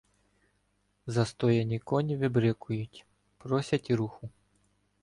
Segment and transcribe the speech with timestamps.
[1.07, 3.05] Застояні коні вибрикують,
[3.37, 4.29] просять руху.